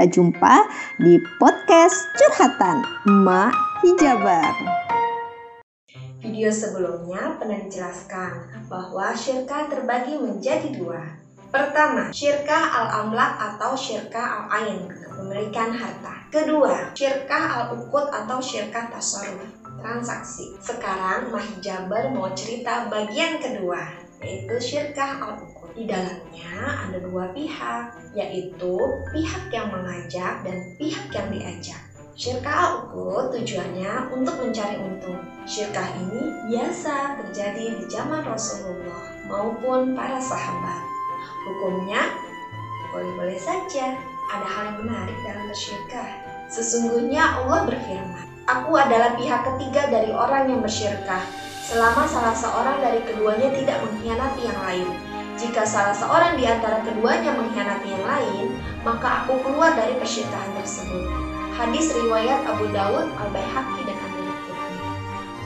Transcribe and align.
kita 0.00 0.16
jumpa 0.16 0.64
di 0.96 1.20
podcast 1.36 2.08
Curhatan 2.16 2.80
Emak 3.04 3.52
Hijabar. 3.84 4.48
Video 6.24 6.48
sebelumnya 6.48 7.36
pernah 7.36 7.60
dijelaskan 7.68 8.64
bahwa 8.72 9.12
syirkah 9.12 9.68
terbagi 9.68 10.16
menjadi 10.16 10.72
dua. 10.72 11.04
Pertama, 11.52 12.08
syirkah 12.16 12.80
al-amlak 12.80 13.36
atau 13.52 13.76
syirkah 13.76 14.48
al-ain, 14.48 14.88
kepemilikan 14.88 15.76
harta. 15.76 16.32
Kedua, 16.32 16.96
syirkah 16.96 17.68
al-ukut 17.68 18.08
atau 18.08 18.40
syirkah 18.40 18.88
tasarruf, 18.88 19.52
transaksi. 19.84 20.56
Sekarang 20.64 21.28
Mahijabar 21.28 22.08
mau 22.08 22.32
cerita 22.32 22.88
bagian 22.88 23.36
kedua, 23.36 23.84
yaitu 24.20 24.56
syirkah 24.60 25.20
al-ukut. 25.20 25.72
Di 25.72 25.88
dalamnya 25.88 26.52
ada 26.88 26.98
dua 27.00 27.32
pihak, 27.32 28.12
yaitu 28.12 28.74
pihak 29.14 29.44
yang 29.52 29.72
mengajak 29.72 30.44
dan 30.44 30.58
pihak 30.76 31.08
yang 31.12 31.28
diajak. 31.32 31.80
Syirkah 32.20 32.84
al 32.92 33.32
tujuannya 33.32 34.12
untuk 34.12 34.36
mencari 34.44 34.76
untung. 34.76 35.24
Syirkah 35.48 35.88
ini 35.96 36.52
biasa 36.52 37.16
terjadi 37.24 37.80
di 37.80 37.84
zaman 37.88 38.20
Rasulullah 38.28 39.08
maupun 39.24 39.96
para 39.96 40.20
sahabat. 40.20 40.84
Hukumnya 41.48 42.12
boleh-boleh 42.92 43.40
saja. 43.40 43.96
Ada 44.30 44.46
hal 44.46 44.64
yang 44.68 44.78
menarik 44.84 45.16
dalam 45.26 45.48
bersyirkah. 45.48 46.08
Sesungguhnya 46.52 47.40
Allah 47.40 47.66
berfirman, 47.66 48.26
Aku 48.50 48.74
adalah 48.74 49.14
pihak 49.14 49.46
ketiga 49.46 49.86
dari 49.90 50.10
orang 50.10 50.50
yang 50.50 50.60
bersyirkah, 50.60 51.22
selama 51.70 52.02
salah 52.10 52.34
seorang 52.34 52.82
dari 52.82 52.98
keduanya 53.06 53.46
tidak 53.54 53.78
mengkhianati 53.86 54.42
yang 54.42 54.58
lain. 54.58 54.88
Jika 55.38 55.62
salah 55.62 55.94
seorang 55.94 56.34
di 56.34 56.42
antara 56.42 56.82
keduanya 56.82 57.30
mengkhianati 57.30 57.94
yang 57.94 58.02
lain, 58.02 58.46
maka 58.82 59.22
aku 59.22 59.38
keluar 59.46 59.78
dari 59.78 59.94
persyirkahan 60.02 60.50
tersebut. 60.58 61.06
Hadis 61.54 61.94
riwayat 61.94 62.42
Abu 62.50 62.66
Dawud, 62.74 63.14
Al-Baihaqi 63.14 63.86
dan 63.86 63.96
Abu 64.02 64.18
Qurni. 64.18 64.78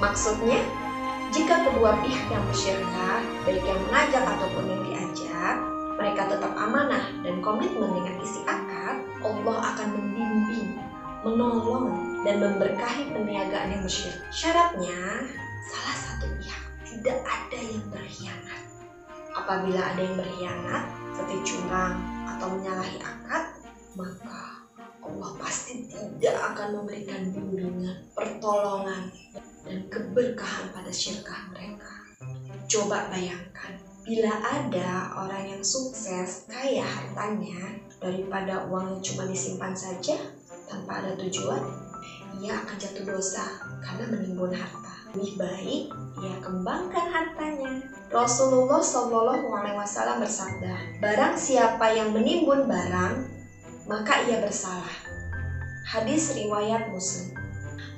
Maksudnya, 0.01 0.65
jika 1.29 1.61
kedua 1.69 1.93
pihak 2.01 2.27
yang 2.33 2.45
bersyirkah, 2.49 3.21
baik 3.45 3.61
yang 3.61 3.81
mengajak 3.93 4.25
ataupun 4.25 4.65
yang 4.65 4.81
diajak, 4.89 5.57
mereka 6.01 6.23
tetap 6.33 6.57
amanah 6.57 7.05
dan 7.21 7.45
komitmen 7.45 7.93
dengan 7.93 8.17
isi 8.25 8.41
akad, 8.49 9.05
Allah 9.21 9.59
akan 9.77 9.89
membimbing, 9.93 10.81
menolong, 11.21 11.87
dan 12.25 12.41
memberkahi 12.41 13.13
perniagaan 13.13 13.77
yang 13.77 13.83
bersyirk. 13.85 14.19
Syaratnya, 14.33 15.29
salah 15.65 15.97
satu 15.99 16.14
tidak 17.05 17.21
ada 17.29 17.59
yang 17.61 17.85
berkhianat. 17.93 18.61
Apabila 19.37 19.93
ada 19.93 20.01
yang 20.01 20.17
berkhianat, 20.17 20.83
seperti 21.13 21.37
curang 21.53 22.01
atau 22.25 22.49
menyalahi 22.49 22.97
akad, 22.97 23.45
maka 23.93 24.65
Allah 25.05 25.31
pasti 25.37 25.85
tidak 25.85 26.33
akan 26.33 26.81
memberikan 26.81 27.29
bimbingan, 27.29 28.09
pertolongan, 28.17 29.13
dan 29.69 29.85
keberkahan 29.93 30.73
pada 30.73 30.89
syirkah 30.89 31.45
mereka. 31.53 31.93
Coba 32.73 33.13
bayangkan, 33.13 33.77
bila 34.01 34.41
ada 34.41 35.13
orang 35.21 35.45
yang 35.45 35.61
sukses, 35.61 36.49
kaya 36.49 36.89
hartanya, 36.89 37.85
daripada 38.01 38.65
uangnya 38.65 39.05
cuma 39.05 39.29
disimpan 39.29 39.77
saja 39.77 40.17
tanpa 40.73 41.05
ada 41.05 41.13
tujuan, 41.21 41.61
ia 42.41 42.65
akan 42.65 42.81
jatuh 42.81 43.05
dosa 43.13 43.45
karena 43.85 44.09
menimbun 44.09 44.57
harta. 44.57 44.84
Lebih 45.15 45.39
baik 45.39 45.85
ia 46.27 46.37
kembangkan 46.43 47.07
hartanya. 47.07 47.87
Rasulullah 48.11 48.83
Shallallahu 48.83 49.47
Alaihi 49.47 49.79
Wasallam 49.79 50.27
bersabda, 50.27 50.99
barang 50.99 51.39
siapa 51.39 51.87
yang 51.95 52.11
menimbun 52.11 52.67
barang 52.67 53.23
maka 53.87 54.27
ia 54.27 54.43
bersalah. 54.43 54.91
Hadis 55.87 56.35
riwayat 56.35 56.91
Muslim. 56.91 57.31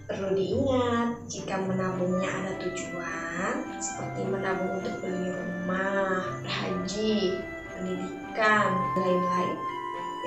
Perlu 0.04 0.36
diingat, 0.36 1.24
jika 1.24 1.56
menabungnya 1.56 2.28
ada 2.28 2.52
tujuan, 2.60 3.54
seperti 3.80 4.28
menabung 4.28 4.76
untuk 4.76 5.00
beli 5.00 5.32
rumah, 5.32 6.36
berhaji, 6.44 7.40
pendidikan, 7.72 8.70
lain-lain, 9.00 9.56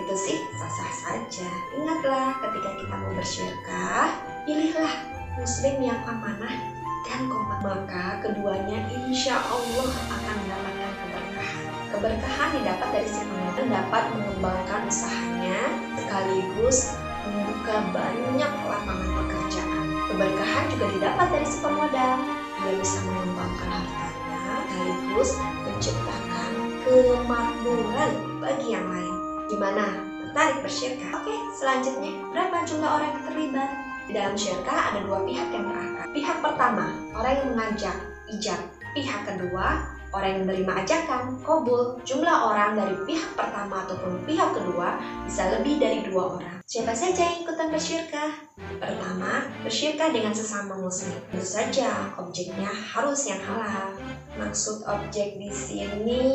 itu 0.02 0.16
sih 0.18 0.38
sah-sah 0.58 0.94
saja. 1.06 1.50
Ingatlah, 1.78 2.34
ketika 2.44 2.70
kita 2.82 2.96
mau 2.98 3.14
bersyirkah, 3.14 4.10
pilihlah 4.44 4.94
muslim 5.38 5.80
yang 5.80 6.02
amanah 6.04 6.79
dan 7.08 7.30
komat. 7.32 7.60
Maka 7.62 8.20
keduanya 8.24 8.84
insya 8.92 9.40
Allah 9.40 9.88
akan 9.88 10.36
mendapatkan 10.44 10.92
keberkahan. 11.00 11.64
Keberkahan 11.90 12.50
didapat 12.60 12.88
dari 12.94 13.10
si 13.10 13.22
dapat 13.70 14.04
mengembangkan 14.16 14.88
usahanya 14.88 15.60
sekaligus 16.00 16.96
membuka 17.28 17.76
banyak 17.92 18.52
lapangan 18.66 19.10
pekerjaan. 19.24 19.86
Keberkahan 20.10 20.64
juga 20.74 20.86
didapat 20.96 21.28
dari 21.30 21.48
si 21.48 21.58
pemodal. 21.62 22.18
Dia 22.60 22.74
bisa 22.80 22.98
mengembangkan 23.06 23.70
hartanya 23.70 24.38
sekaligus 24.64 25.30
menciptakan 25.68 26.52
kemakmuran 26.88 28.12
bagi 28.42 28.68
yang 28.74 28.88
lain. 28.90 29.16
Gimana? 29.52 29.86
Tertarik 30.24 30.58
bersyirkah? 30.66 31.10
Oke, 31.22 31.36
selanjutnya, 31.58 32.14
berapa 32.30 32.64
jumlah 32.66 32.90
orang 32.90 33.10
yang 33.18 33.24
terlibat? 33.26 33.89
Di 34.10 34.18
dalam 34.18 34.34
syirkah 34.34 34.90
ada 34.90 35.06
dua 35.06 35.22
pihak 35.22 35.54
yang 35.54 35.70
berakar. 35.70 36.10
Pihak 36.10 36.38
pertama, 36.42 36.98
orang 37.14 37.34
yang 37.38 37.50
mengajak, 37.54 37.98
ijab. 38.34 38.58
Pihak 38.98 39.22
kedua, 39.30 39.86
Orang 40.10 40.26
yang 40.26 40.42
menerima 40.50 40.74
ajakan, 40.82 41.38
kobul, 41.46 42.02
jumlah 42.02 42.34
orang 42.50 42.74
dari 42.74 42.98
pihak 43.06 43.30
pertama 43.38 43.86
ataupun 43.86 44.26
pihak 44.26 44.58
kedua 44.58 44.98
bisa 45.30 45.54
lebih 45.54 45.78
dari 45.78 46.02
dua 46.10 46.42
orang. 46.42 46.58
Siapa 46.66 46.98
saja 46.98 47.30
yang 47.30 47.46
ikutan 47.46 47.70
bersyirkah? 47.70 48.34
Pertama, 48.82 49.46
bersyirkah 49.62 50.10
dengan 50.10 50.34
sesama 50.34 50.82
muslim. 50.82 51.14
Tentu 51.30 51.46
saja, 51.46 52.10
objeknya 52.18 52.74
harus 52.74 53.30
yang 53.30 53.38
halal. 53.46 53.94
Maksud 54.42 54.82
objek 54.90 55.38
di 55.38 55.54
sini 55.54 56.26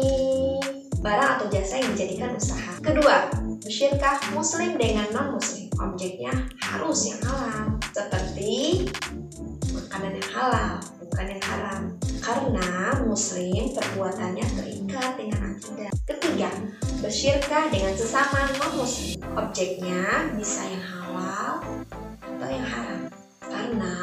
barang 1.05 1.31
atau 1.37 1.47
jasa 1.53 1.85
yang 1.85 1.93
dijadikan 1.93 2.33
usaha. 2.33 2.73
Kedua, 2.81 3.29
bersyirkah 3.61 4.33
muslim 4.33 4.81
dengan 4.81 5.05
non-muslim. 5.13 5.69
Objeknya 5.77 6.33
harus 6.65 7.13
yang 7.13 7.21
halal. 7.29 7.77
Seperti 7.93 8.89
makanan 9.77 10.17
yang 10.17 10.31
halal, 10.33 10.73
bukan 11.05 11.27
yang 11.29 11.45
haram 11.45 11.83
karena 12.25 12.69
muslim 13.05 13.77
perbuatannya 13.77 14.47
terikat 14.57 15.11
dengan 15.21 15.41
akidah. 15.53 15.93
Ketiga, 16.09 16.51
bersyirkah 17.05 17.69
dengan 17.69 17.93
sesama 17.93 18.49
non-muslim. 18.57 19.21
Objeknya 19.37 20.33
bisa 20.41 20.65
yang 20.65 20.85
halal 20.89 21.61
atau 22.17 22.49
yang 22.49 22.65
haram. 22.65 23.01
Karena 23.45 23.95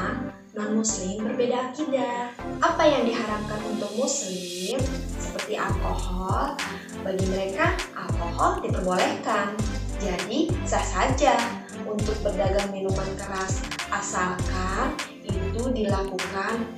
non-muslim 0.53 1.25
berbeda 1.25 1.73
akidah. 1.73 2.29
Apa 2.61 2.85
yang 2.85 3.09
diharamkan 3.09 3.57
untuk 3.73 3.89
muslim 3.97 4.77
seperti 5.17 5.57
alkohol, 5.57 6.53
bagi 7.01 7.25
mereka 7.33 7.73
alkohol 7.97 8.61
diperbolehkan. 8.61 9.57
Jadi 9.97 10.53
sah 10.69 10.85
saja 10.85 11.41
untuk 11.89 12.13
berdagang 12.21 12.69
minuman 12.69 13.09
keras 13.17 13.65
asalkan 13.89 14.93
itu 15.25 15.61
dilakukan 15.73 16.69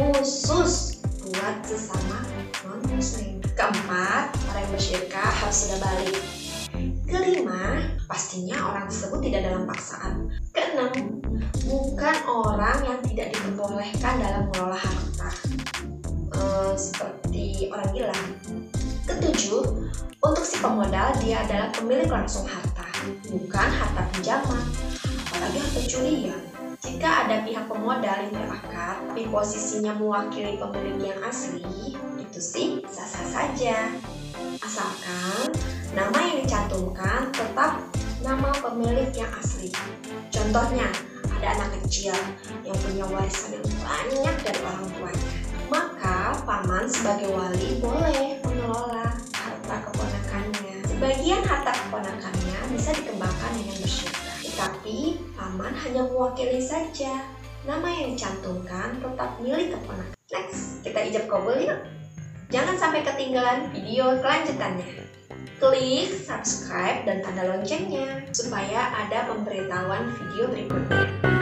khusus 0.00 1.04
buat 1.20 1.60
sesama 1.68 2.24
non 2.64 2.80
muslim. 2.96 3.36
Keempat, 3.52 4.32
orang 4.32 4.60
yang 4.64 4.72
bersyirkah 4.72 5.30
harus 5.44 5.68
sudah 5.68 5.78
balik. 5.84 6.16
Kelima, 7.08 7.92
pastinya 8.04 8.72
orang 8.72 8.88
tersebut 8.88 9.20
tidak 9.24 9.48
dalam 9.48 9.64
paksaan. 9.64 10.28
Keenam, 10.52 11.20
bukan 11.64 12.16
orang 12.28 12.78
yang 12.84 13.00
tidak 13.04 13.32
diperbolehkan 13.32 14.20
dalam 14.20 14.52
mengelola 14.52 14.76
harta, 14.76 15.05
seperti 16.76 17.72
orang 17.72 17.90
gila. 17.96 18.20
Ketujuh, 19.08 19.64
untuk 20.20 20.44
si 20.44 20.56
pemodal 20.60 21.16
dia 21.24 21.42
adalah 21.42 21.72
pemilik 21.72 22.06
langsung 22.06 22.44
harta, 22.44 22.84
bukan 23.32 23.68
harta 23.72 24.02
pinjaman, 24.12 24.64
apalagi 25.32 25.58
harta 25.58 25.80
curian. 25.88 26.42
Jika 26.84 27.26
ada 27.26 27.42
pihak 27.42 27.66
pemodal 27.66 28.28
yang 28.28 28.36
berakar, 28.36 29.00
tapi 29.08 29.26
posisinya 29.32 29.96
mewakili 29.96 30.60
pemilik 30.60 31.10
yang 31.10 31.20
asli, 31.24 31.64
itu 32.20 32.40
sih 32.40 32.68
sah-sah 32.86 33.26
saja. 33.26 33.90
Asalkan 34.60 35.56
nama 35.96 36.18
yang 36.20 36.44
dicantumkan 36.44 37.32
tetap 37.32 37.80
nama 38.20 38.52
pemilik 38.60 39.08
yang 39.16 39.32
asli. 39.40 39.72
Contohnya, 40.28 40.92
ada 41.40 41.58
anak 41.58 41.80
kecil 41.84 42.16
yang 42.64 42.76
punya 42.80 43.04
warisan 43.08 43.56
yang 43.60 43.66
banyak 43.84 44.36
dari 44.44 44.60
orang 44.66 44.88
tuanya. 44.96 45.45
Sebagai 47.06 47.38
wali 47.38 47.78
boleh 47.78 48.42
mengelola 48.42 49.14
harta 49.30 49.76
keponakannya. 49.78 50.90
Sebagian 50.90 51.38
harta 51.46 51.70
keponakannya 51.70 52.58
bisa 52.74 52.90
dikembangkan 52.98 53.62
dengan 53.62 53.78
bersyukur 53.78 54.26
tapi 54.58 55.22
paman 55.38 55.70
hanya 55.86 56.02
mewakili 56.02 56.58
saja. 56.58 57.30
Nama 57.62 57.86
yang 57.94 58.18
dicantumkan 58.18 58.98
tetap 58.98 59.38
milik 59.38 59.70
keponakan. 59.70 60.18
Next, 60.34 60.82
kita 60.82 60.98
ijab 61.06 61.30
kabul 61.30 61.54
yuk. 61.62 61.78
Jangan 62.50 62.74
sampai 62.74 63.06
ketinggalan 63.06 63.70
video 63.70 64.18
kelanjutannya. 64.18 65.06
klik 65.62 66.10
subscribe 66.10 67.06
dan 67.06 67.22
tanda 67.22 67.54
loncengnya 67.54 68.26
supaya 68.34 68.90
ada 69.06 69.30
pemberitahuan 69.30 70.10
video 70.10 70.50
berikutnya. 70.50 71.35